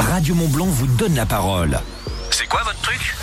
[0.00, 1.78] Radio Montblanc vous donne la parole.
[2.30, 3.14] C'est quoi votre truc?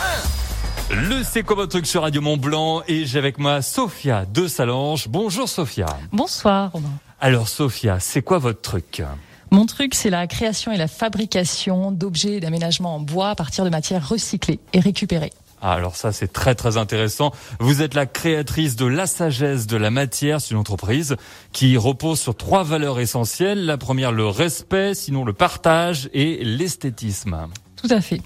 [0.91, 4.47] Le C'est quoi votre truc sur Radio Mont Blanc et j'ai avec moi Sophia de
[4.47, 5.07] Salange.
[5.07, 5.87] Bonjour Sophia.
[6.11, 6.91] Bonsoir Romain.
[7.19, 9.01] Alors Sophia, c'est quoi votre truc?
[9.49, 13.65] Mon truc, c'est la création et la fabrication d'objets et d'aménagements en bois à partir
[13.65, 15.33] de matières recyclées et récupérées.
[15.61, 17.31] Ah, alors ça c'est très très intéressant.
[17.59, 21.15] Vous êtes la créatrice de La Sagesse de la Matière, c'est une entreprise
[21.51, 23.65] qui repose sur trois valeurs essentielles.
[23.65, 27.47] La première, le respect, sinon le partage et l'esthétisme.
[27.75, 28.21] Tout à fait.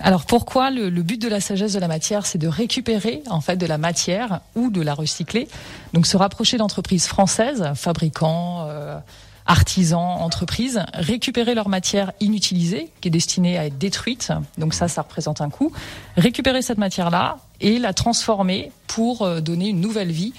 [0.00, 3.56] Alors pourquoi le, but de la sagesse de la matière, c'est de récupérer en fait
[3.56, 5.48] de la matière ou de la recycler?
[5.94, 8.98] Donc se rapprocher d'entreprises françaises, fabricants, euh,
[9.46, 14.32] artisans, entreprises, récupérer leur matière inutilisée qui est destinée à être détruite.
[14.58, 15.72] Donc ça, ça représente un coût.
[16.16, 20.32] Récupérer cette matière-là et la transformer pour euh, donner une nouvelle vie.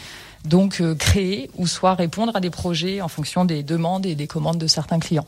[0.44, 4.27] Donc euh, créer ou soit répondre à des projets en fonction des demandes et des
[4.27, 5.26] commandes de certains clients.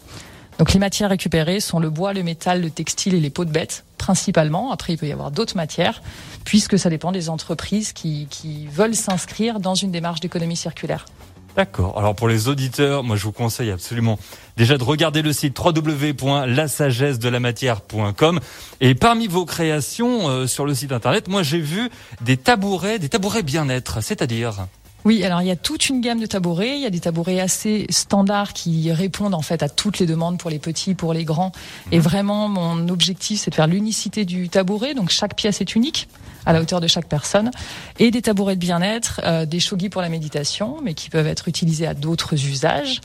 [0.58, 3.52] Donc les matières récupérées sont le bois, le métal, le textile et les peaux de
[3.52, 4.72] bêtes, principalement.
[4.72, 6.02] Après, il peut y avoir d'autres matières,
[6.46, 11.06] puisque ça dépend des entreprises qui, qui veulent s'inscrire dans une démarche d'économie circulaire.
[11.58, 11.98] D'accord.
[11.98, 14.20] Alors pour les auditeurs, moi je vous conseille absolument
[14.58, 18.40] déjà de regarder le site www.lasagessedelamatière.com
[18.80, 21.90] et parmi vos créations euh, sur le site internet, moi j'ai vu
[22.22, 24.68] des tabourets, des tabourets bien-être, c'est-à-dire?
[25.04, 26.76] Oui, alors il y a toute une gamme de tabourets.
[26.76, 30.38] Il y a des tabourets assez standards qui répondent en fait à toutes les demandes
[30.38, 31.54] pour les petits, pour les grands.
[31.92, 34.94] Et vraiment, mon objectif, c'est de faire l'unicité du tabouret.
[34.94, 36.08] Donc chaque pièce est unique
[36.48, 37.52] à la hauteur de chaque personne.
[38.00, 41.48] Et des tabourets de bien-être, euh, des shogis pour la méditation, mais qui peuvent être
[41.48, 43.02] utilisés à d'autres usages.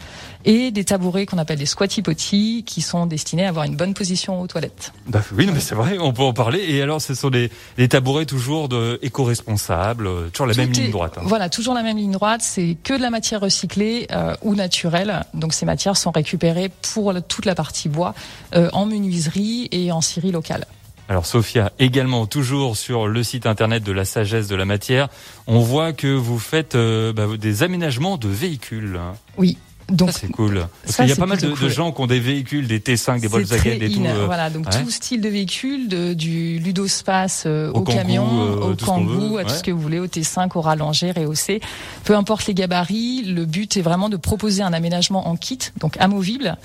[0.47, 3.93] Et des tabourets qu'on appelle des squatty potty, qui sont destinés à avoir une bonne
[3.95, 4.93] position aux toilettes.
[5.07, 6.61] Bah oui, non, mais c'est vrai, on peut en parler.
[6.69, 10.71] Et alors, ce sont des, des tabourets toujours de éco-responsables, euh, toujours la Tout même
[10.71, 11.15] est- ligne droite.
[11.19, 11.23] hein.
[11.25, 12.41] Voilà, toujours la même ligne droite.
[12.43, 15.25] C'est que de la matière recyclée euh, ou naturelle.
[15.35, 18.15] Donc ces matières sont récupérées pour toute la partie bois
[18.55, 20.67] euh, en menuiserie et en scierie locale.
[21.09, 25.09] Alors Sophia, également toujours sur le site internet de la sagesse de la matière,
[25.47, 28.99] on voit que vous faites euh, bah, des aménagements de véhicules.
[29.37, 29.59] Oui.
[29.93, 30.67] Donc c'est cool.
[30.85, 33.27] Parce qu'il y a pas mal de, gens qui ont des véhicules, des T5, des
[33.27, 34.03] Volkswagen et tout.
[34.05, 34.83] euh, Voilà, donc ouais.
[34.83, 39.45] tout style de véhicule, de, du ludospace euh, Au au, camion, euh, au veut, à
[39.45, 41.61] tout ce que vous voulez, au T5, au rallongé, rehaussé.
[42.05, 45.97] Peu importe les gabarits, le but est vraiment de proposer un aménagement en kit, donc
[45.99, 46.57] amovible,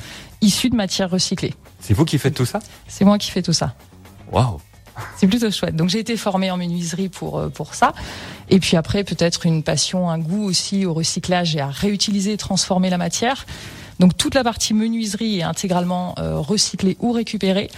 [0.42, 1.54] issu de matières recyclées.
[1.82, 2.60] C'est vous qui faites tout ça?
[2.88, 3.76] C'est moi qui fais tout ça.
[5.18, 5.76] C'est plutôt chouette.
[5.76, 7.94] Donc j'ai été formée en menuiserie pour euh, pour ça.
[8.50, 12.90] Et puis après peut-être une passion, un goût aussi au recyclage et à réutiliser transformer
[12.90, 13.46] la matière.
[14.00, 17.70] Donc toute la partie menuiserie est intégralement euh, recyclée ou récupérée.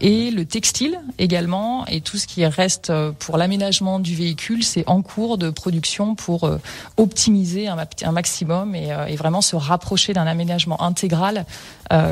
[0.00, 4.84] Et le textile également, et tout ce qui reste euh, pour l'aménagement du véhicule, c'est
[4.86, 6.58] en cours de production pour euh,
[6.98, 11.46] optimiser un, ma- un maximum et, euh, et vraiment se rapprocher d'un aménagement intégral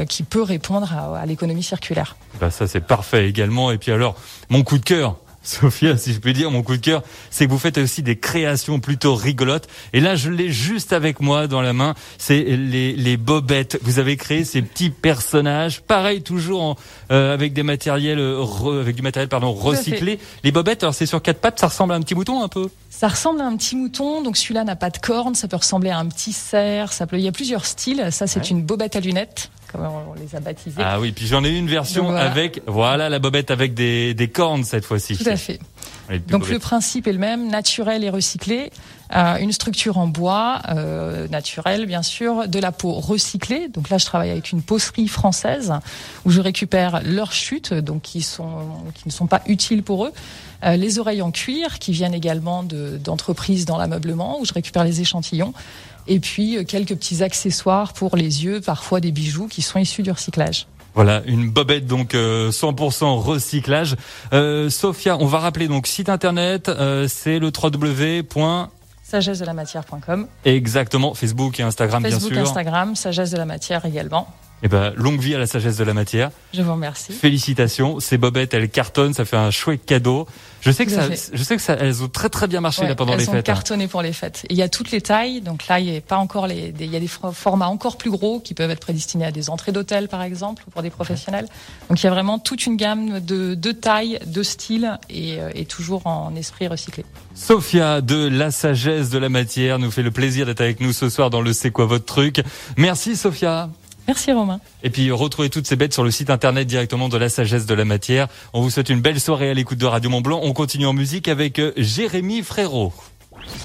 [0.09, 2.15] qui peut répondre à, à l'économie circulaire.
[2.41, 3.73] Bah ça c'est parfait également.
[3.73, 4.15] Et puis alors,
[4.49, 5.17] mon coup de cœur.
[5.45, 8.17] Sophia, si je puis dire, mon coup de cœur, c'est que vous faites aussi des
[8.17, 9.69] créations plutôt rigolotes.
[9.93, 11.95] Et là, je l'ai juste avec moi dans la main.
[12.19, 13.79] C'est les, les bobettes.
[13.83, 16.77] Vous avez créé ces petits personnages, pareil toujours en,
[17.11, 20.19] euh, avec des matériels, re- avec du matériel pardon recyclé.
[20.43, 22.69] Les bobettes, alors c'est sur quatre pattes, ça ressemble à un petit mouton un peu?
[22.91, 25.91] Ça ressemble à un petit mouton, donc celui-là n'a pas de cornes, ça peut ressembler
[25.91, 27.19] à un petit cerf, ça peut...
[27.19, 28.09] il y a plusieurs styles.
[28.11, 28.47] Ça, c'est Ouais.
[28.47, 30.83] une bobette à lunettes, on les a baptisées.
[30.85, 32.31] Ah oui, puis j'en ai une version Donc voilà.
[32.31, 35.17] avec, voilà, la bobette avec des, des cornes cette fois-ci.
[35.17, 35.59] Tout à fait.
[36.29, 38.71] Donc le principe est le même, naturel et recyclé.
[39.15, 43.69] Euh, une structure en bois, euh, naturelle bien sûr, de la peau recyclée.
[43.69, 45.73] Donc là, je travaille avec une pocerie française
[46.25, 48.61] où je récupère leurs chutes, donc qui sont
[48.95, 50.13] qui ne sont pas utiles pour eux.
[50.65, 54.85] Euh, les oreilles en cuir qui viennent également de- d'entreprises dans l'ameublement où je récupère
[54.85, 55.53] les échantillons.
[56.07, 60.03] Et puis euh, quelques petits accessoires pour les yeux, parfois des bijoux qui sont issus
[60.03, 60.67] du recyclage.
[60.95, 63.97] Voilà, une bobette donc euh, 100% recyclage.
[64.33, 68.23] Euh, Sophia, on va rappeler donc site internet, euh, c'est le www.
[69.03, 72.51] Sagesse de la matière.com, Exactement, Facebook et Instagram Facebook, bien sûr.
[72.51, 74.29] Instagram, sagesse de la matière également.
[74.65, 76.31] Et ben longue vie à la sagesse de la matière.
[76.55, 77.13] Je vous remercie.
[77.13, 80.27] Félicitations, ces bobettes elles cartonnent, ça fait un chouette cadeau.
[80.63, 81.31] Je sais que ça, fait.
[81.35, 83.25] je sais que ça, elles ont très très bien marché Ouais, là pendant elles les
[83.27, 83.47] sont fêtes.
[83.51, 83.53] hein.
[83.53, 84.47] cartonnées pour les fêtes.
[84.49, 85.43] Et il y a toutes les tailles.
[85.43, 87.69] Donc là, il y a pas encore les, des- il y a des for- formats
[87.69, 90.89] encore plus gros qui peuvent être prédestinés à des entrées d'hôtel, par exemple, pour des
[90.89, 91.47] professionnels.
[91.91, 95.51] Donc il y a vraiment toute une gamme de, de tailles, de styles et, euh,
[95.55, 97.05] et toujours en esprit recyclé.
[97.35, 101.11] Sophia de la sagesse de la matière nous fait le plaisir d'être avec nous ce
[101.11, 102.43] soir dans le C'est quoi votre truc.
[102.79, 103.69] Merci Sophia.
[104.07, 104.61] Merci Romain.
[104.83, 107.75] Et puis retrouvez toutes ces bêtes sur le site internet directement de la sagesse de
[107.75, 108.29] la matière.
[108.53, 110.41] On vous souhaite une belle soirée à l'écoute de Radio Mont Blanc.
[110.43, 112.93] On continue en musique avec euh, Jérémy Frérot.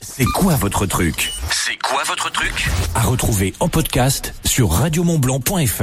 [0.01, 1.31] C'est quoi votre truc?
[1.51, 2.68] C'est quoi votre truc?
[2.95, 5.69] À retrouver en podcast sur radiomontblanc.fr.